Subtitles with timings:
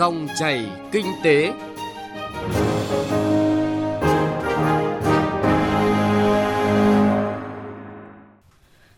[0.00, 1.52] Dòng chảy kinh tế.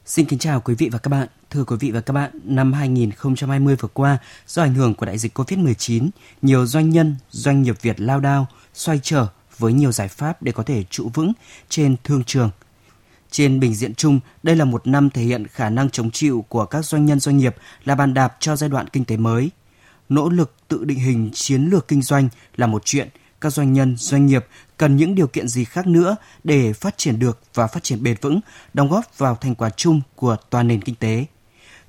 [0.05, 1.29] Xin kính chào quý vị và các bạn.
[1.51, 5.19] Thưa quý vị và các bạn, năm 2020 vừa qua, do ảnh hưởng của đại
[5.19, 6.09] dịch COVID-19,
[6.43, 9.27] nhiều doanh nhân, doanh nghiệp Việt lao đao, xoay trở
[9.59, 11.33] với nhiều giải pháp để có thể trụ vững
[11.69, 12.51] trên thương trường.
[13.31, 16.65] Trên bình diện chung, đây là một năm thể hiện khả năng chống chịu của
[16.65, 19.51] các doanh nhân doanh nghiệp là bàn đạp cho giai đoạn kinh tế mới.
[20.09, 23.09] Nỗ lực tự định hình chiến lược kinh doanh là một chuyện,
[23.41, 27.19] các doanh nhân, doanh nghiệp cần những điều kiện gì khác nữa để phát triển
[27.19, 28.41] được và phát triển bền vững,
[28.75, 31.25] đóng góp vào thành quả chung của toàn nền kinh tế.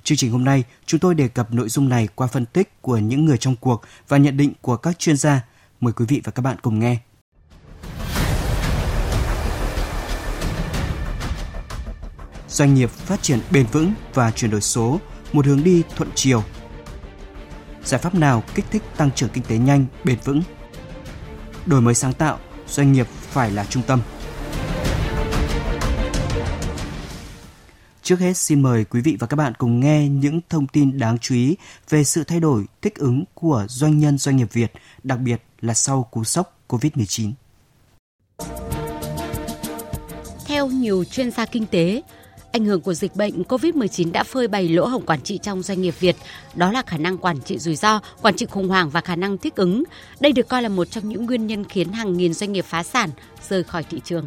[0.02, 2.98] Chương trình hôm nay, chúng tôi đề cập nội dung này qua phân tích của
[2.98, 5.44] những người trong cuộc và nhận định của các chuyên gia.
[5.80, 6.98] Mời quý vị và các bạn cùng nghe.
[12.48, 15.00] Doanh nghiệp phát triển bền vững và chuyển đổi số,
[15.32, 16.44] một hướng đi thuận chiều.
[17.84, 20.42] Giải pháp nào kích thích tăng trưởng kinh tế nhanh, bền vững?
[21.66, 24.00] Đổi mới sáng tạo, doanh nghiệp phải là trung tâm.
[28.02, 31.18] Trước hết xin mời quý vị và các bạn cùng nghe những thông tin đáng
[31.18, 31.56] chú ý
[31.88, 34.72] về sự thay đổi thích ứng của doanh nhân doanh nghiệp Việt,
[35.02, 37.32] đặc biệt là sau cú sốc COVID-19.
[40.46, 42.02] Theo nhiều chuyên gia kinh tế,
[42.54, 45.82] ảnh hưởng của dịch bệnh COVID-19 đã phơi bày lỗ hổng quản trị trong doanh
[45.82, 46.16] nghiệp Việt,
[46.54, 49.38] đó là khả năng quản trị rủi ro, quản trị khủng hoảng và khả năng
[49.38, 49.84] thích ứng.
[50.20, 52.82] Đây được coi là một trong những nguyên nhân khiến hàng nghìn doanh nghiệp phá
[52.82, 53.10] sản,
[53.48, 54.26] rời khỏi thị trường.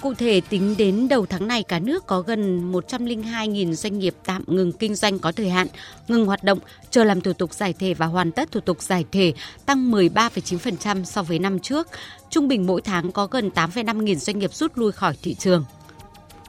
[0.00, 4.42] Cụ thể, tính đến đầu tháng này, cả nước có gần 102.000 doanh nghiệp tạm
[4.46, 5.66] ngừng kinh doanh có thời hạn,
[6.08, 6.58] ngừng hoạt động,
[6.90, 9.32] chờ làm thủ tục giải thể và hoàn tất thủ tục giải thể,
[9.66, 11.88] tăng 13,9% so với năm trước.
[12.30, 15.64] Trung bình mỗi tháng có gần 8,5 nghìn doanh nghiệp rút lui khỏi thị trường.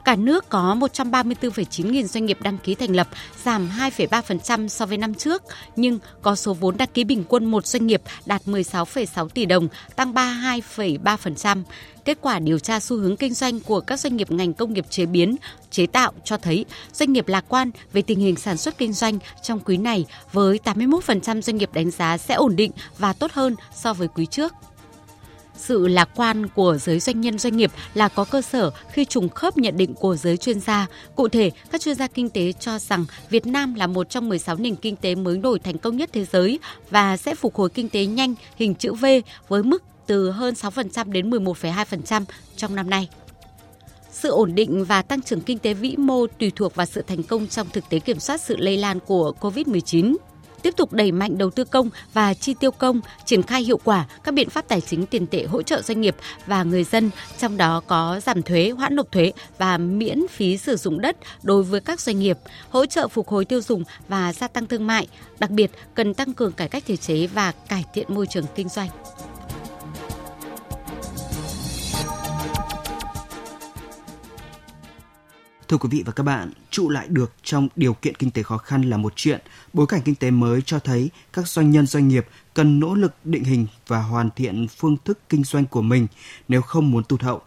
[0.04, 3.08] Cả nước có 134,9 nghìn doanh nghiệp đăng ký thành lập,
[3.44, 5.42] giảm 2,3% so với năm trước,
[5.76, 9.68] nhưng có số vốn đăng ký bình quân một doanh nghiệp đạt 16,6 tỷ đồng,
[9.96, 11.62] tăng 32,3%.
[12.04, 14.86] Kết quả điều tra xu hướng kinh doanh của các doanh nghiệp ngành công nghiệp
[14.90, 15.36] chế biến,
[15.70, 19.18] chế tạo cho thấy doanh nghiệp lạc quan về tình hình sản xuất kinh doanh
[19.42, 23.56] trong quý này với 81% doanh nghiệp đánh giá sẽ ổn định và tốt hơn
[23.74, 24.52] so với quý trước.
[25.66, 29.28] Sự lạc quan của giới doanh nhân doanh nghiệp là có cơ sở khi trùng
[29.28, 30.86] khớp nhận định của giới chuyên gia.
[31.14, 34.56] Cụ thể, các chuyên gia kinh tế cho rằng Việt Nam là một trong 16
[34.56, 36.58] nền kinh tế mới nổi thành công nhất thế giới
[36.90, 39.06] và sẽ phục hồi kinh tế nhanh hình chữ V
[39.48, 42.22] với mức từ hơn 6% đến 11,2%
[42.56, 43.08] trong năm nay.
[44.12, 47.22] Sự ổn định và tăng trưởng kinh tế vĩ mô tùy thuộc vào sự thành
[47.22, 50.16] công trong thực tế kiểm soát sự lây lan của COVID-19
[50.62, 54.06] tiếp tục đẩy mạnh đầu tư công và chi tiêu công, triển khai hiệu quả
[54.24, 57.56] các biện pháp tài chính tiền tệ hỗ trợ doanh nghiệp và người dân, trong
[57.56, 61.80] đó có giảm thuế, hoãn nộp thuế và miễn phí sử dụng đất đối với
[61.80, 62.38] các doanh nghiệp,
[62.70, 65.08] hỗ trợ phục hồi tiêu dùng và gia tăng thương mại,
[65.38, 68.68] đặc biệt cần tăng cường cải cách thể chế và cải thiện môi trường kinh
[68.68, 68.88] doanh.
[75.72, 78.58] Thưa quý vị và các bạn, trụ lại được trong điều kiện kinh tế khó
[78.58, 79.40] khăn là một chuyện.
[79.72, 83.12] Bối cảnh kinh tế mới cho thấy các doanh nhân doanh nghiệp cần nỗ lực
[83.24, 86.06] định hình và hoàn thiện phương thức kinh doanh của mình
[86.48, 87.40] nếu không muốn tụt hậu.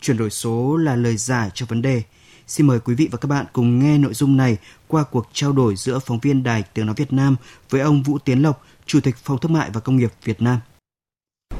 [0.00, 2.02] Chuyển đổi số là lời giải cho vấn đề.
[2.46, 4.56] Xin mời quý vị và các bạn cùng nghe nội dung này
[4.88, 7.36] qua cuộc trao đổi giữa phóng viên Đài Tiếng Nói Việt Nam
[7.70, 10.58] với ông Vũ Tiến Lộc, Chủ tịch Phòng Thương mại và Công nghiệp Việt Nam.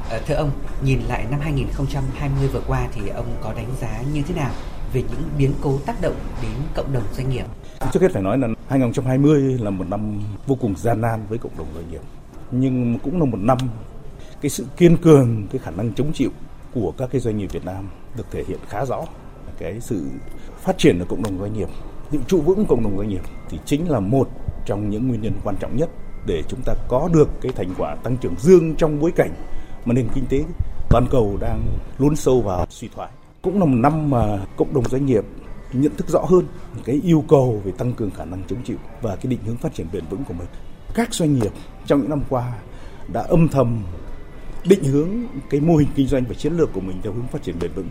[0.09, 0.51] Ờ, thưa ông,
[0.83, 4.51] nhìn lại năm 2020 vừa qua thì ông có đánh giá như thế nào
[4.93, 7.45] về những biến cố tác động đến cộng đồng doanh nghiệp?
[7.93, 11.57] Trước hết phải nói là 2020 là một năm vô cùng gian nan với cộng
[11.57, 12.01] đồng doanh nghiệp.
[12.51, 13.57] Nhưng cũng là một năm
[14.41, 16.29] cái sự kiên cường, cái khả năng chống chịu
[16.73, 19.05] của các cái doanh nghiệp Việt Nam được thể hiện khá rõ.
[19.57, 20.05] Cái sự
[20.61, 21.67] phát triển của cộng đồng doanh nghiệp,
[22.11, 24.29] những trụ vững cộng đồng doanh nghiệp thì chính là một
[24.65, 25.89] trong những nguyên nhân quan trọng nhất
[26.25, 29.31] để chúng ta có được cái thành quả tăng trưởng dương trong bối cảnh
[29.85, 30.43] mà nền kinh tế
[30.89, 31.61] toàn cầu đang
[31.97, 33.09] lún sâu vào suy thoái
[33.43, 35.23] cũng là một năm mà cộng đồng doanh nghiệp
[35.73, 36.47] nhận thức rõ hơn
[36.85, 39.73] cái yêu cầu về tăng cường khả năng chống chịu và cái định hướng phát
[39.73, 40.47] triển bền vững của mình.
[40.93, 41.51] Các doanh nghiệp
[41.85, 42.53] trong những năm qua
[43.13, 43.83] đã âm thầm
[44.65, 45.09] định hướng
[45.49, 47.71] cái mô hình kinh doanh và chiến lược của mình theo hướng phát triển bền
[47.75, 47.89] vững.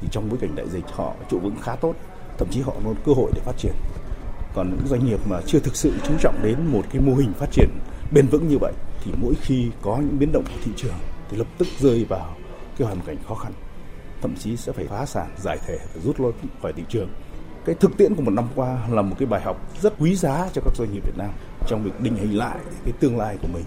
[0.00, 1.94] Thì trong bối cảnh đại dịch họ trụ vững khá tốt,
[2.38, 3.74] thậm chí họ có cơ hội để phát triển.
[4.54, 7.32] Còn những doanh nghiệp mà chưa thực sự chú trọng đến một cái mô hình
[7.32, 7.68] phát triển
[8.12, 8.72] bền vững như vậy
[9.04, 10.94] thì mỗi khi có những biến động của thị trường
[11.30, 12.36] thì lập tức rơi vào
[12.78, 13.52] cái hoàn cảnh khó khăn
[14.22, 16.32] thậm chí sẽ phải phá sản, giải thể, phải rút lui
[16.62, 17.08] khỏi thị trường.
[17.64, 20.48] Cái thực tiễn của một năm qua là một cái bài học rất quý giá
[20.52, 21.30] cho các doanh nghiệp Việt Nam
[21.66, 23.64] trong việc định hình lại cái tương lai của mình,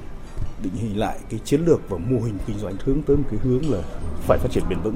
[0.64, 3.40] định hình lại cái chiến lược và mô hình kinh doanh hướng tới một cái
[3.44, 3.82] hướng là
[4.22, 4.96] phải phát triển bền vững.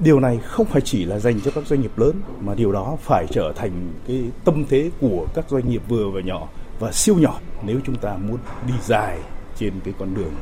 [0.00, 2.96] Điều này không phải chỉ là dành cho các doanh nghiệp lớn mà điều đó
[3.00, 6.48] phải trở thành cái tâm thế của các doanh nghiệp vừa và nhỏ
[6.80, 9.18] và siêu nhỏ nếu chúng ta muốn đi dài
[9.56, 10.32] trên cái con đường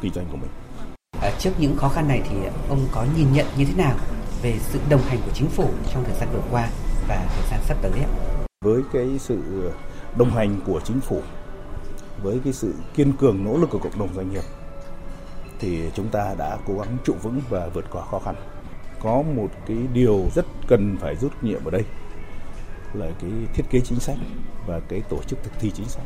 [0.00, 0.50] kinh doanh của mình.
[1.22, 2.36] À, trước những khó khăn này thì
[2.68, 3.96] ông có nhìn nhận như thế nào
[4.42, 6.68] về sự đồng hành của chính phủ trong thời gian vừa qua
[7.08, 8.08] và thời gian sắp tới ạ?
[8.64, 9.38] Với cái sự
[10.16, 11.22] đồng hành của chính phủ,
[12.22, 14.44] với cái sự kiên cường nỗ lực của cộng đồng doanh nghiệp
[15.60, 18.34] thì chúng ta đã cố gắng trụ vững và vượt qua khó khăn.
[19.02, 21.82] Có một cái điều rất cần phải rút nghiệm ở đây
[22.94, 24.16] là cái thiết kế chính sách
[24.66, 26.04] và cái tổ chức thực thi chính sách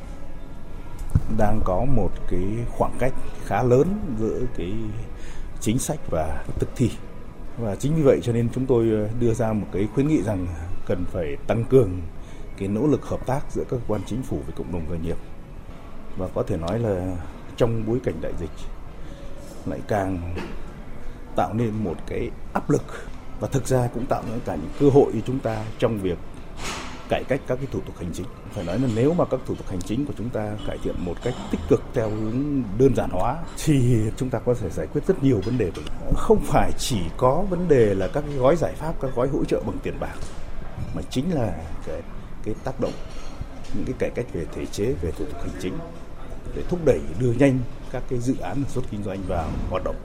[1.38, 3.12] đang có một cái khoảng cách
[3.44, 4.72] khá lớn giữa cái
[5.60, 6.90] chính sách và thực thi.
[7.58, 10.22] Và chính vì vậy cho nên chúng tôi ờ, đưa ra một cái khuyến nghị
[10.22, 10.46] rằng
[10.86, 12.00] cần phải tăng cường
[12.58, 15.02] cái nỗ lực hợp tác giữa các cơ quan chính phủ với cộng đồng doanh
[15.02, 15.16] nghiệp.
[16.16, 17.16] Và có thể nói là
[17.56, 18.50] trong bối cảnh đại dịch
[19.66, 20.34] lại càng
[21.36, 22.84] tạo nên một cái áp lực,
[23.40, 26.18] và thực ra cũng tạo nên cả những cơ hội cho chúng ta trong việc
[27.10, 28.26] cải cách các cái thủ tục hành chính.
[28.52, 30.94] Phải nói là nếu mà các thủ tục hành chính của chúng ta cải thiện
[30.98, 34.86] một cách tích cực theo hướng đơn giản hóa thì chúng ta có thể giải
[34.86, 35.70] quyết rất nhiều vấn đề.
[36.16, 39.44] Không phải chỉ có vấn đề là các cái gói giải pháp, các gói hỗ
[39.44, 40.14] trợ bằng tiền bạc
[40.94, 41.52] mà chính là
[41.86, 42.02] cái
[42.44, 42.92] cái tác động
[43.74, 45.74] những cái cải cách về thể chế, về thủ tục hành chính
[46.54, 47.58] để thúc đẩy đưa nhanh
[47.92, 49.96] các cái dự án sản xuất kinh doanh vào hoạt động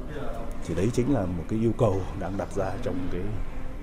[0.68, 3.22] thì đấy chính là một cái yêu cầu đang đặt ra trong cái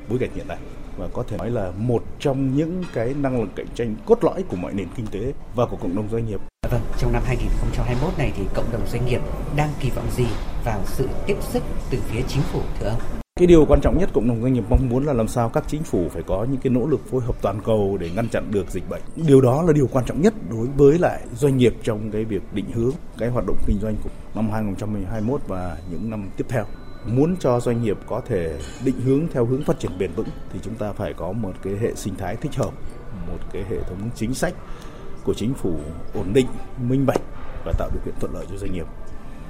[0.08, 0.58] bối cảnh hiện nay
[0.96, 4.42] và có thể nói là một trong những cái năng lực cạnh tranh cốt lõi
[4.42, 6.40] của mọi nền kinh tế và của cộng đồng doanh nghiệp.
[6.70, 9.20] Vâng, trong năm 2021 này thì cộng đồng doanh nghiệp
[9.56, 10.26] đang kỳ vọng gì
[10.64, 13.00] vào sự tiếp sức từ phía chính phủ thưa ông?
[13.38, 15.64] Cái điều quan trọng nhất cộng đồng doanh nghiệp mong muốn là làm sao các
[15.66, 18.50] chính phủ phải có những cái nỗ lực phối hợp toàn cầu để ngăn chặn
[18.50, 19.02] được dịch bệnh.
[19.16, 22.42] Điều đó là điều quan trọng nhất đối với lại doanh nghiệp trong cái việc
[22.54, 26.64] định hướng cái hoạt động kinh doanh của năm 2021 và những năm tiếp theo
[27.06, 30.58] muốn cho doanh nghiệp có thể định hướng theo hướng phát triển bền vững thì
[30.62, 32.70] chúng ta phải có một cái hệ sinh thái thích hợp,
[33.28, 34.54] một cái hệ thống chính sách
[35.24, 35.76] của chính phủ
[36.14, 36.46] ổn định,
[36.80, 37.20] minh bạch
[37.64, 38.86] và tạo điều kiện thuận lợi cho doanh nghiệp.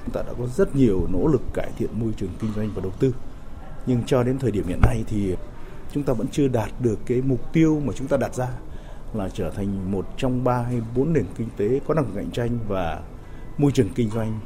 [0.05, 2.81] Chúng ta đã có rất nhiều nỗ lực cải thiện môi trường kinh doanh và
[2.81, 3.15] đầu tư.
[3.85, 5.35] Nhưng cho đến thời điểm hiện nay thì
[5.93, 8.47] chúng ta vẫn chưa đạt được cái mục tiêu mà chúng ta đặt ra
[9.13, 12.31] là trở thành một trong ba hay bốn nền kinh tế có năng lực cạnh
[12.31, 13.01] tranh và
[13.57, 14.39] môi trường kinh doanh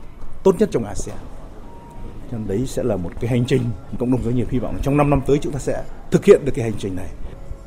[0.43, 1.17] tốt nhất trong ASEAN.
[2.31, 3.61] Cho nên đấy sẽ là một cái hành trình
[3.99, 6.41] cộng đồng doanh nghiệp hy vọng trong 5 năm tới chúng ta sẽ thực hiện
[6.45, 7.09] được cái hành trình này.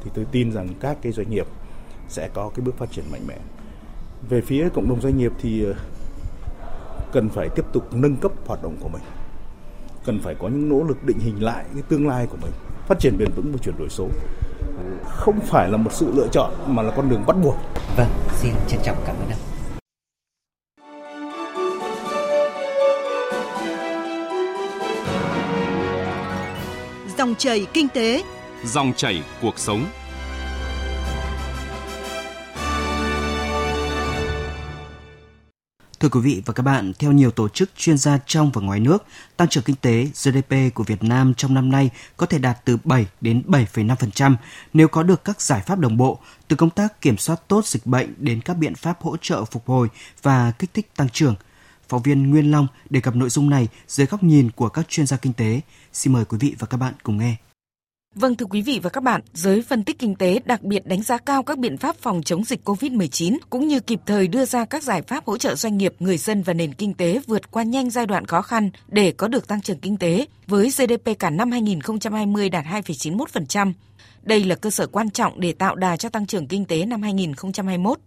[0.04, 1.46] Thì tôi tin rằng các cái doanh nghiệp
[2.08, 3.36] sẽ có cái bước phát triển mạnh mẽ.
[4.28, 5.74] Về phía cộng đồng doanh nghiệp thì ờ,
[7.12, 9.02] cần phải tiếp tục nâng cấp hoạt động của mình.
[10.04, 12.52] Cần phải có những nỗ lực định hình lại cái tương lai của mình,
[12.86, 14.08] phát triển bền vững và chuyển đổi số.
[15.04, 17.56] Không phải là một sự lựa chọn mà là con đường bắt buộc.
[17.96, 19.49] Vâng, xin trân trọng cảm ơn ông.
[27.20, 28.22] Dòng chảy kinh tế,
[28.64, 29.86] Dòng chảy cuộc sống.
[36.00, 38.80] Thưa quý vị và các bạn, theo nhiều tổ chức chuyên gia trong và ngoài
[38.80, 39.04] nước,
[39.36, 42.78] tăng trưởng kinh tế GDP của Việt Nam trong năm nay có thể đạt từ
[42.84, 44.36] 7 đến 7,5%
[44.72, 46.18] nếu có được các giải pháp đồng bộ,
[46.48, 49.68] từ công tác kiểm soát tốt dịch bệnh đến các biện pháp hỗ trợ phục
[49.68, 49.88] hồi
[50.22, 51.34] và kích thích tăng trưởng.
[51.90, 55.06] Phóng viên Nguyên Long đề cập nội dung này dưới góc nhìn của các chuyên
[55.06, 55.60] gia kinh tế.
[55.92, 57.36] Xin mời quý vị và các bạn cùng nghe.
[58.14, 61.02] Vâng thưa quý vị và các bạn, giới phân tích kinh tế đặc biệt đánh
[61.02, 64.64] giá cao các biện pháp phòng chống dịch COVID-19 cũng như kịp thời đưa ra
[64.64, 67.62] các giải pháp hỗ trợ doanh nghiệp, người dân và nền kinh tế vượt qua
[67.62, 71.30] nhanh giai đoạn khó khăn để có được tăng trưởng kinh tế với GDP cả
[71.30, 73.72] năm 2020 đạt 2,91%.
[74.22, 77.02] Đây là cơ sở quan trọng để tạo đà cho tăng trưởng kinh tế năm
[77.02, 77.98] 2021.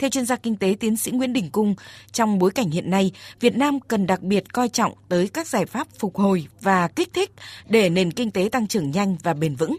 [0.00, 1.74] Theo chuyên gia kinh tế tiến sĩ Nguyễn Đình Cung,
[2.12, 5.66] trong bối cảnh hiện nay, Việt Nam cần đặc biệt coi trọng tới các giải
[5.66, 7.30] pháp phục hồi và kích thích
[7.68, 9.76] để nền kinh tế tăng trưởng nhanh và bền vững.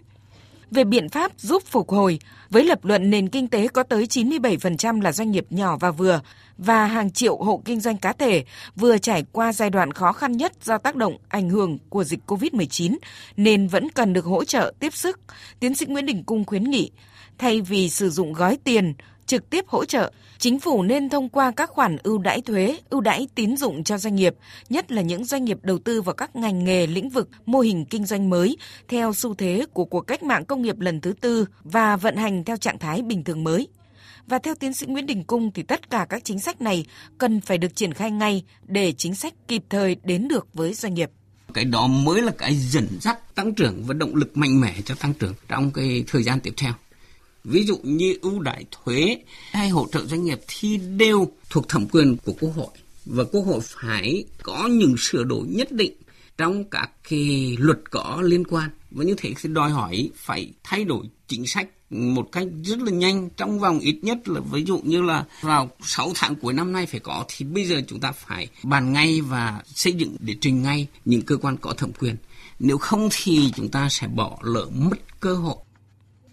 [0.72, 5.01] Về biện pháp giúp phục hồi, với lập luận nền kinh tế có tới 97%
[5.01, 6.22] là doanh nghiệp nhỏ và vừa
[6.58, 8.44] và hàng triệu hộ kinh doanh cá thể
[8.75, 12.20] vừa trải qua giai đoạn khó khăn nhất do tác động ảnh hưởng của dịch
[12.28, 12.98] COVID-19
[13.38, 15.20] nên vẫn cần được hỗ trợ tiếp sức.
[15.60, 16.92] Tiến sĩ Nguyễn Đình Cung khuyến nghị,
[17.38, 18.94] thay vì sử dụng gói tiền
[19.32, 23.02] trực tiếp hỗ trợ, chính phủ nên thông qua các khoản ưu đãi thuế, ưu
[23.02, 24.36] đãi tín dụng cho doanh nghiệp,
[24.70, 27.86] nhất là những doanh nghiệp đầu tư vào các ngành nghề, lĩnh vực, mô hình
[27.86, 28.58] kinh doanh mới
[28.88, 32.44] theo xu thế của cuộc cách mạng công nghiệp lần thứ tư và vận hành
[32.44, 33.68] theo trạng thái bình thường mới.
[34.28, 36.86] Và theo tiến sĩ Nguyễn Đình Cung thì tất cả các chính sách này
[37.18, 40.94] cần phải được triển khai ngay để chính sách kịp thời đến được với doanh
[40.94, 41.10] nghiệp.
[41.54, 44.96] Cái đó mới là cái dẫn dắt tăng trưởng và động lực mạnh mẽ cho
[44.96, 46.74] tăng trưởng trong cái thời gian tiếp theo
[47.43, 49.17] ví dụ như ưu đãi thuế
[49.51, 52.74] hay hỗ trợ doanh nghiệp thì đều thuộc thẩm quyền của quốc hội
[53.05, 55.93] và quốc hội phải có những sửa đổi nhất định
[56.38, 60.83] trong các cái luật có liên quan và như thế thì đòi hỏi phải thay
[60.83, 64.79] đổi chính sách một cách rất là nhanh, trong vòng ít nhất là ví dụ
[64.83, 68.12] như là vào 6 tháng cuối năm nay phải có, thì bây giờ chúng ta
[68.12, 72.15] phải bàn ngay và xây dựng để trình ngay những cơ quan có thẩm quyền.
[72.60, 75.55] Nếu không thì chúng ta sẽ bỏ lỡ mất cơ hội.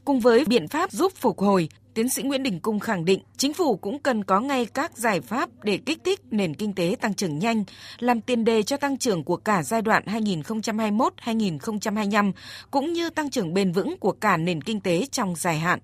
[0.09, 3.55] Cùng với biện pháp giúp phục hồi, tiến sĩ Nguyễn Đình Cung khẳng định chính
[3.55, 7.15] phủ cũng cần có ngay các giải pháp để kích thích nền kinh tế tăng
[7.15, 7.65] trưởng nhanh,
[7.99, 12.33] làm tiền đề cho tăng trưởng của cả giai đoạn 2021-2025
[12.71, 15.79] cũng như tăng trưởng bền vững của cả nền kinh tế trong dài hạn.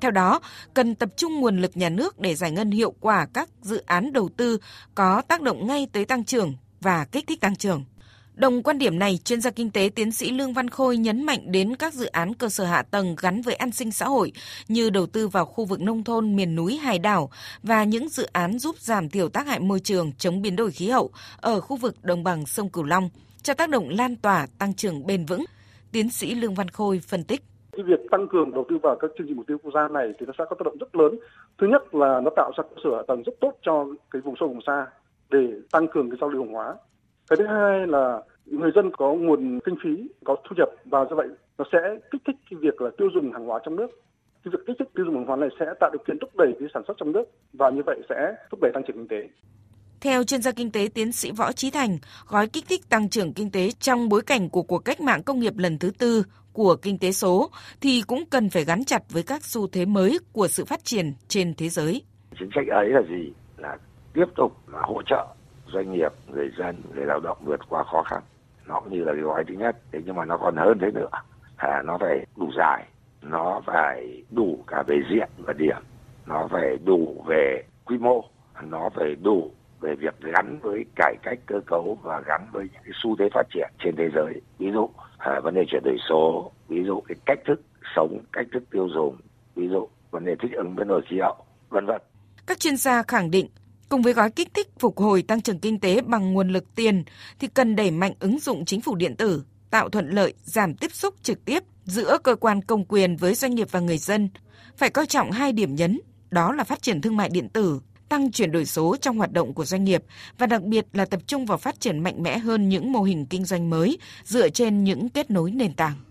[0.00, 0.40] Theo đó,
[0.74, 4.12] cần tập trung nguồn lực nhà nước để giải ngân hiệu quả các dự án
[4.12, 4.58] đầu tư
[4.94, 7.84] có tác động ngay tới tăng trưởng và kích thích tăng trưởng.
[8.34, 11.40] Đồng quan điểm này, chuyên gia kinh tế tiến sĩ Lương Văn Khôi nhấn mạnh
[11.46, 14.32] đến các dự án cơ sở hạ tầng gắn với an sinh xã hội
[14.68, 17.30] như đầu tư vào khu vực nông thôn, miền núi, hải đảo
[17.62, 20.88] và những dự án giúp giảm thiểu tác hại môi trường, chống biến đổi khí
[20.88, 21.10] hậu
[21.40, 23.10] ở khu vực đồng bằng sông Cửu Long
[23.42, 25.44] cho tác động lan tỏa tăng trưởng bền vững.
[25.92, 29.10] Tiến sĩ Lương Văn Khôi phân tích cái việc tăng cường đầu tư vào các
[29.18, 31.18] chương trình mục tiêu quốc gia này thì nó sẽ có tác động rất lớn.
[31.58, 34.34] Thứ nhất là nó tạo ra cơ sở hạ tầng rất tốt cho cái vùng
[34.40, 34.86] sâu vùng xa
[35.30, 36.74] để tăng cường cái giao lưu hàng hóa.
[37.30, 41.16] Cái thứ hai là người dân có nguồn kinh phí, có thu nhập và do
[41.16, 41.78] vậy nó sẽ
[42.10, 43.86] kích thích cái việc là tiêu dùng hàng hóa trong nước.
[44.44, 46.52] Cái việc kích thích tiêu dùng hàng hóa này sẽ tạo điều kiện thúc đẩy
[46.60, 49.28] cái sản xuất trong nước và như vậy sẽ thúc đẩy tăng trưởng kinh tế.
[50.00, 53.32] Theo chuyên gia kinh tế tiến sĩ Võ Trí Thành, gói kích thích tăng trưởng
[53.32, 56.22] kinh tế trong bối cảnh của cuộc cách mạng công nghiệp lần thứ tư
[56.52, 60.18] của kinh tế số thì cũng cần phải gắn chặt với các xu thế mới
[60.32, 62.02] của sự phát triển trên thế giới.
[62.38, 63.32] Chính sách ấy là gì?
[63.56, 63.78] Là
[64.14, 65.26] tiếp tục là hỗ trợ
[65.72, 68.22] doanh nghiệp, người dân, người lao động vượt qua khó khăn.
[68.66, 70.90] Nó cũng như là cái gói thứ nhất, thế nhưng mà nó còn hơn thế
[70.94, 71.08] nữa.
[71.56, 72.86] À, nó phải đủ dài,
[73.22, 75.76] nó phải đủ cả về diện và điểm,
[76.26, 78.24] nó phải đủ về quy mô,
[78.62, 79.50] nó phải đủ
[79.80, 83.28] về việc gắn với cải cách cơ cấu và gắn với những cái xu thế
[83.34, 84.40] phát triển trên thế giới.
[84.58, 87.60] Ví dụ à, vấn đề chuyển đổi số, ví dụ cái cách thức
[87.96, 89.16] sống, cách thức tiêu dùng,
[89.54, 91.36] ví dụ vấn đề thích ứng biến đổi khí hậu,
[91.68, 92.00] vân vân.
[92.46, 93.46] Các chuyên gia khẳng định
[93.90, 97.04] Cùng với gói kích thích phục hồi tăng trưởng kinh tế bằng nguồn lực tiền
[97.38, 100.92] thì cần đẩy mạnh ứng dụng chính phủ điện tử, tạo thuận lợi giảm tiếp
[100.92, 104.28] xúc trực tiếp giữa cơ quan công quyền với doanh nghiệp và người dân.
[104.76, 108.30] Phải coi trọng hai điểm nhấn, đó là phát triển thương mại điện tử, tăng
[108.32, 110.02] chuyển đổi số trong hoạt động của doanh nghiệp
[110.38, 113.26] và đặc biệt là tập trung vào phát triển mạnh mẽ hơn những mô hình
[113.26, 116.09] kinh doanh mới dựa trên những kết nối nền tảng.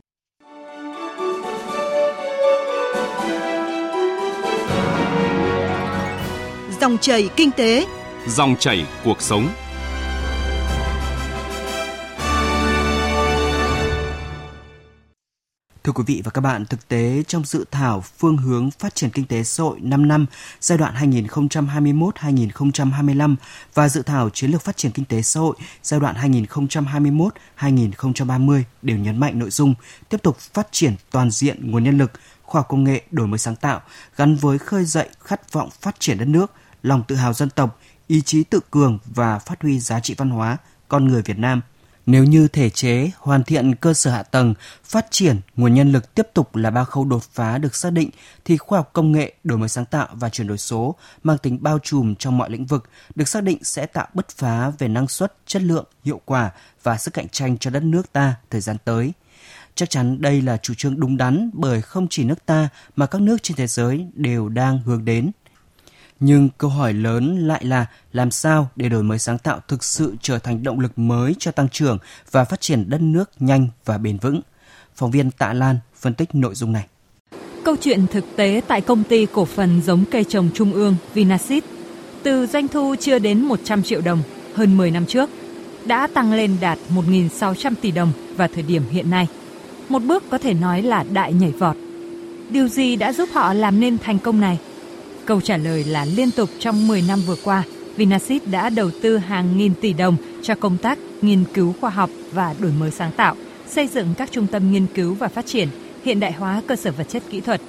[6.82, 7.86] Dòng chảy kinh tế,
[8.28, 9.48] dòng chảy cuộc sống.
[15.84, 19.10] Thưa quý vị và các bạn, thực tế trong dự thảo phương hướng phát triển
[19.10, 20.26] kinh tế xã hội 5 năm
[20.62, 23.36] giai đoạn 2021-2025
[23.74, 26.16] và dự thảo chiến lược phát triển kinh tế xã hội giai đoạn
[27.60, 29.74] 2021-2030 đều nhấn mạnh nội dung
[30.10, 32.12] tiếp tục phát triển toàn diện nguồn nhân lực,
[32.44, 33.82] khoa học công nghệ, đổi mới sáng tạo
[34.16, 36.52] gắn với khơi dậy khát vọng phát triển đất nước,
[36.84, 40.30] lòng tự hào dân tộc, ý chí tự cường và phát huy giá trị văn
[40.30, 40.58] hóa
[40.88, 41.62] con người Việt Nam.
[42.06, 46.16] Nếu như thể chế, hoàn thiện cơ sở hạ tầng, phát triển nguồn nhân lực
[46.16, 48.10] tiếp tục là ba khâu đột phá được xác định
[48.46, 51.58] thì khoa học công nghệ, đổi mới sáng tạo và chuyển đổi số mang tính
[51.62, 55.08] bao trùm trong mọi lĩnh vực được xác định sẽ tạo bứt phá về năng
[55.08, 56.52] suất, chất lượng, hiệu quả
[56.84, 59.14] và sức cạnh tranh cho đất nước ta thời gian tới.
[59.76, 63.22] Chắc chắn đây là chủ trương đúng đắn bởi không chỉ nước ta mà các
[63.22, 65.32] nước trên thế giới đều đang hướng đến.
[66.20, 70.16] Nhưng câu hỏi lớn lại là làm sao để đổi mới sáng tạo thực sự
[70.22, 71.98] trở thành động lực mới cho tăng trưởng
[72.32, 74.42] và phát triển đất nước nhanh và bền vững.
[74.96, 76.88] Phóng viên Tạ Lan phân tích nội dung này.
[77.66, 81.64] Câu chuyện thực tế tại công ty cổ phần giống cây trồng Trung ương Vinasit
[82.24, 84.22] từ doanh thu chưa đến 100 triệu đồng
[84.56, 85.30] hơn 10 năm trước,
[85.86, 89.28] đã tăng lên đạt 1.600 tỷ đồng vào thời điểm hiện nay.
[89.90, 91.76] Một bước có thể nói là đại nhảy vọt.
[92.50, 94.60] Điều gì đã giúp họ làm nên thành công này?
[95.30, 97.64] Câu trả lời là liên tục trong 10 năm vừa qua,
[97.96, 102.10] Vinasit đã đầu tư hàng nghìn tỷ đồng cho công tác nghiên cứu khoa học
[102.32, 103.36] và đổi mới sáng tạo,
[103.68, 105.68] xây dựng các trung tâm nghiên cứu và phát triển,
[106.06, 107.62] hiện đại hóa cơ sở vật chất kỹ thuật.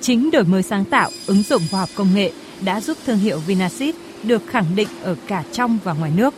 [0.00, 2.32] Chính đổi mới sáng tạo, ứng dụng khoa học công nghệ
[2.64, 6.34] đã giúp thương hiệu Vinasit được khẳng định ở cả trong và ngoài nước.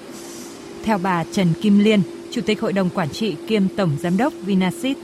[0.85, 4.33] Theo bà Trần Kim Liên, Chủ tịch Hội đồng Quản trị kiêm Tổng Giám đốc
[4.43, 4.97] Vinasit,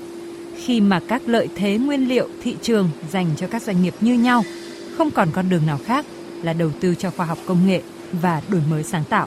[0.57, 4.15] khi mà các lợi thế nguyên liệu thị trường dành cho các doanh nghiệp như
[4.15, 4.45] nhau–
[4.99, 6.05] không còn con đường nào khác
[6.43, 9.27] là đầu tư cho khoa học công nghệ và đổi mới sáng tạo.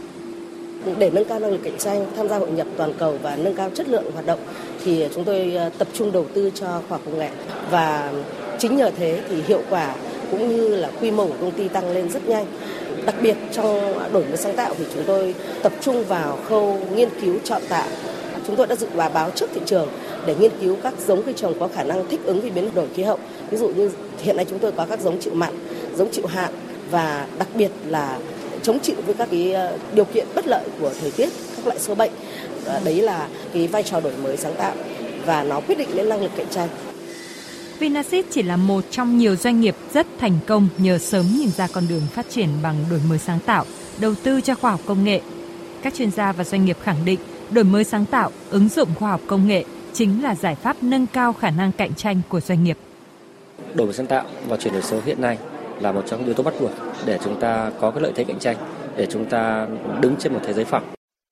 [0.97, 3.55] Để nâng cao năng lực cạnh tranh, tham gia hội nhập toàn cầu và nâng
[3.55, 4.39] cao chất lượng hoạt động
[4.83, 7.29] thì chúng tôi ờ, tập trung đầu tư cho khoa học công nghệ
[7.69, 8.13] và
[8.59, 9.95] chính nhờ thế thì hiệu quả
[10.31, 12.45] cũng như là quy mô của công ty tăng lên rất nhanh.
[13.05, 17.09] Đặc biệt trong đổi mới sáng tạo thì chúng tôi tập trung vào khâu nghiên
[17.21, 17.87] cứu chọn tạo.
[18.47, 19.87] Chúng tôi đã dự báo báo trước thị trường
[20.25, 22.87] để nghiên cứu các giống cây trồng có khả năng thích ứng với biến đổi
[22.95, 23.19] khí hậu.
[23.49, 25.53] Ví dụ như hiện nay chúng tôi có các giống chịu mặn,
[25.97, 26.53] giống chịu hạn
[26.91, 28.19] và đặc biệt là
[28.63, 31.79] chống chịu với các cái ờ, điều kiện bất lợi của thời tiết, các loại
[31.79, 32.11] sâu bệnh.
[32.83, 34.73] Đấy là cái vai trò đổi mới sáng tạo
[35.25, 36.69] và nó quyết định đến năng lực cạnh tranh.
[37.79, 41.67] Vinasit chỉ là một trong nhiều doanh nghiệp rất thành công nhờ sớm nhìn ra
[41.73, 43.65] con đường phát triển bằng đổi mới sáng tạo,
[43.99, 45.21] đầu tư cho khoa học công nghệ.
[45.81, 47.19] Các chuyên gia và doanh nghiệp khẳng định
[47.51, 51.07] đổi mới sáng tạo, ứng dụng khoa học công nghệ chính là giải pháp nâng
[51.07, 52.77] cao khả năng cạnh tranh của doanh nghiệp.
[53.73, 55.37] Đổi mới sáng tạo và chuyển đổi số hiện nay
[55.79, 56.71] là một trong những yếu tố bắt buộc
[57.05, 58.57] để chúng ta có cái lợi thế cạnh tranh,
[58.95, 59.67] để chúng ta
[60.01, 60.83] đứng trên một thế giới phẳng.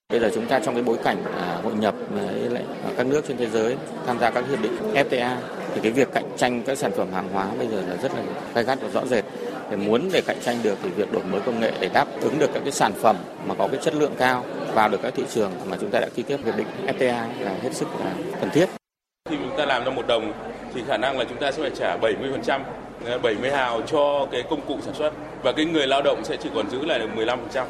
[0.10, 2.64] Bây giờ chúng ta trong cái bối cảnh à, hội nhập với lại
[2.98, 5.36] các nước trên thế giới tham gia các hiệp định FTA
[5.74, 8.24] thì cái việc cạnh tranh các sản phẩm hàng hóa bây giờ là rất là
[8.56, 9.26] gai gắt và rõ rệt.
[9.70, 12.40] Để muốn để cạnh tranh được thì việc đổi mới công nghệ để đáp ứng
[12.40, 13.16] được các cái sản phẩm
[13.48, 16.08] mà có cái chất lượng cao vào được các thị trường mà chúng ta đã
[16.16, 18.66] ký kết hiệp định FTA là hết sức là cần thiết.
[19.30, 20.34] Khi chúng ta làm ra một đồng
[20.74, 22.60] thì khả năng là chúng ta sẽ phải trả 70%,
[23.22, 26.50] 70 hào cho cái công cụ sản xuất và cái người lao động sẽ chỉ
[26.56, 27.66] còn giữ lại được 15%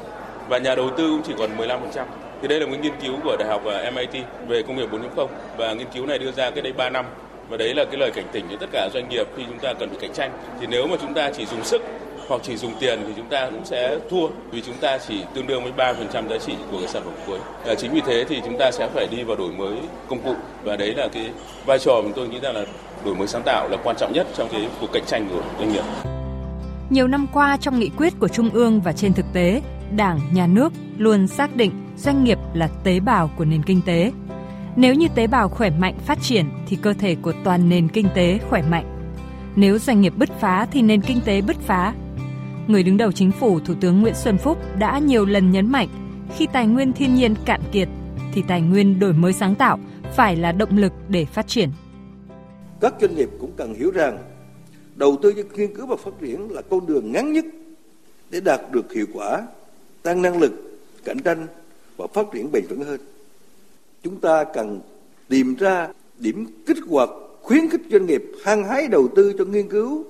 [0.50, 2.06] và nhà đầu tư cũng chỉ còn 15%.
[2.42, 5.28] Thì đây là một nghiên cứu của Đại học ờ, MIT về công nghiệp 4.0
[5.58, 7.06] và nghiên cứu này đưa ra cái đây 3 năm
[7.50, 9.74] và đấy là cái lời cảnh tỉnh cho tất cả doanh nghiệp khi chúng ta
[9.74, 10.32] cần phải cạnh tranh.
[10.60, 11.82] Thì nếu mà chúng ta chỉ dùng sức
[12.30, 15.48] hoặc chỉ dùng tiền thì chúng ta cũng sẽ thua vì chúng ta chỉ tương
[15.48, 17.40] đương với 3% giá trị của cái sản phẩm cuối.
[17.68, 19.78] À, chính vì thế thì chúng ta sẽ phải đi vào đổi mới
[20.10, 20.34] công cụ
[20.64, 21.30] và đấy là cái
[21.66, 22.66] vai trò mà tôi nghĩ rằng là
[23.06, 25.74] đổi mới sáng tạo là quan trọng nhất trong cái cuộc cạnh tranh của doanh
[25.74, 25.84] nghiệp.
[26.90, 29.62] Nhiều năm qua trong nghị quyết của Trung ương và trên thực tế,
[29.96, 34.12] Đảng, Nhà nước luôn xác định doanh nghiệp là tế bào của nền kinh tế.
[34.76, 38.08] Nếu như tế bào khỏe mạnh phát triển thì cơ thể của toàn nền kinh
[38.16, 38.86] tế khỏe mạnh.
[39.56, 41.94] Nếu doanh nghiệp bứt phá thì nền kinh tế bứt phá.
[42.70, 45.88] Người đứng đầu chính phủ Thủ tướng Nguyễn Xuân Phúc đã nhiều lần nhấn mạnh
[46.38, 47.88] khi tài nguyên thiên nhiên cạn kiệt
[48.34, 49.80] thì tài nguyên đổi mới sáng tạo
[50.16, 51.70] phải là động lực để phát triển.
[52.82, 54.18] Các doanh nghiệp cũng cần hiểu rằng
[54.96, 57.46] đầu tư cho nghiên cứu và phát triển là con đường ngắn nhất
[58.30, 59.48] để đạt được hiệu quả,
[60.04, 61.48] tăng năng lực, cạnh tranh
[61.98, 63.00] và phát triển bền vững hơn.
[64.04, 64.82] Chúng ta cần
[65.30, 65.88] tìm ra
[66.20, 67.10] điểm kích hoạt
[67.42, 70.06] khuyến khích doanh nghiệp hăng hái đầu tư cho nghiên cứu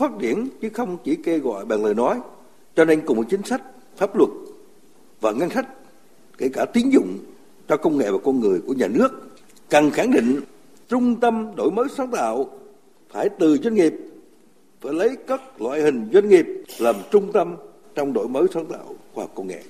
[0.00, 2.20] phát triển chứ không chỉ kêu gọi bằng lời nói
[2.76, 3.62] cho nên cùng một chính sách,
[3.96, 4.30] pháp luật
[5.20, 5.66] và ngân sách,
[6.38, 7.18] kể cả tín dụng
[7.68, 9.08] cho công nghệ và con người của nhà nước,
[9.68, 10.40] cần khẳng định
[10.88, 12.46] trung tâm đổi mới sáng tạo
[13.12, 13.94] phải từ doanh nghiệp,
[14.80, 16.46] phải lấy các loại hình doanh nghiệp
[16.78, 17.56] làm trung tâm
[17.94, 19.62] trong đổi mới sáng tạo khoa học công nghệ.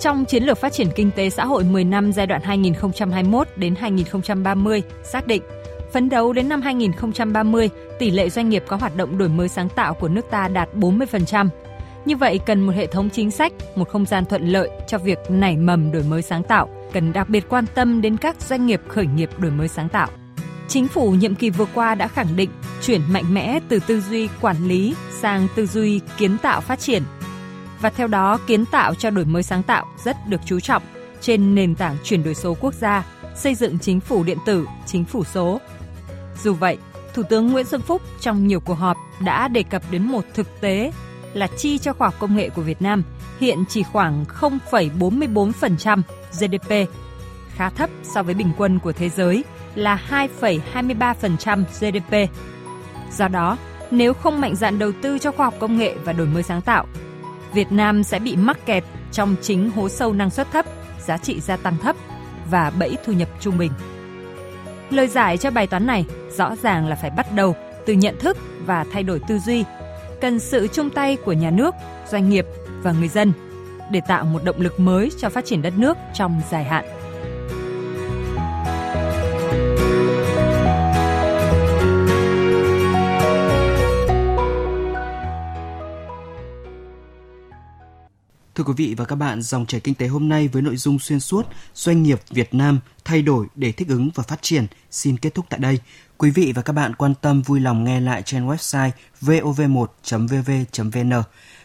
[0.00, 3.74] Trong chiến lược phát triển kinh tế xã hội 10 năm giai đoạn 2021 đến
[3.74, 5.42] 2030 xác định
[5.92, 9.68] phấn đấu đến năm 2030 tỷ lệ doanh nghiệp có hoạt động đổi mới sáng
[9.68, 11.48] tạo của nước ta đạt 40%.
[12.04, 15.18] Như vậy cần một hệ thống chính sách, một không gian thuận lợi cho việc
[15.28, 18.80] nảy mầm đổi mới sáng tạo, cần đặc biệt quan tâm đến các doanh nghiệp
[18.88, 20.08] khởi nghiệp đổi mới sáng tạo.
[20.68, 22.50] Chính phủ nhiệm kỳ vừa qua đã khẳng định
[22.82, 27.02] chuyển mạnh mẽ từ tư duy quản lý sang tư duy kiến tạo phát triển.
[27.80, 30.82] Và theo đó, kiến tạo cho đổi mới sáng tạo rất được chú trọng
[31.20, 35.04] trên nền tảng chuyển đổi số quốc gia, xây dựng chính phủ điện tử, chính
[35.04, 35.60] phủ số.
[36.42, 36.78] Dù vậy,
[37.14, 40.60] Thủ tướng Nguyễn Xuân Phúc trong nhiều cuộc họp đã đề cập đến một thực
[40.60, 40.92] tế
[41.32, 43.02] là chi cho khoa học công nghệ của Việt Nam
[43.40, 46.90] hiện chỉ khoảng 0,44% GDP,
[47.54, 52.34] khá thấp so với bình quân của thế giới là 2,23% GDP.
[53.12, 53.56] Do đó,
[53.90, 56.62] nếu không mạnh dạn đầu tư cho khoa học công nghệ và đổi mới sáng
[56.62, 56.86] tạo,
[57.54, 60.66] Việt Nam sẽ bị mắc kẹt trong chính hố sâu năng suất thấp,
[61.06, 61.96] giá trị gia tăng thấp
[62.50, 63.72] và bẫy thu nhập trung bình.
[64.90, 66.04] Lời giải cho bài toán này
[66.36, 69.64] rõ ràng là phải bắt đầu từ nhận thức và thay đổi tư duy,
[70.20, 71.74] cần sự chung tay của nhà nước,
[72.10, 72.46] doanh nghiệp
[72.82, 73.32] và người dân
[73.90, 76.84] để tạo một động lực mới cho phát triển đất nước trong dài hạn.
[88.54, 90.98] Thưa quý vị và các bạn, dòng chảy kinh tế hôm nay với nội dung
[90.98, 95.16] xuyên suốt doanh nghiệp Việt Nam thay đổi để thích ứng và phát triển xin
[95.16, 95.78] kết thúc tại đây.
[96.22, 101.12] Quý vị và các bạn quan tâm vui lòng nghe lại trên website vov1.vv.vn.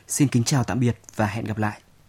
[0.07, 1.81] Xin kính chào tạm biệt và hẹn gặp lại.